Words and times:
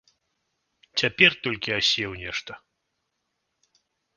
Цяпер 1.01 1.31
толькі 1.47 1.75
асеў 1.79 2.11
нешта. 2.25 2.59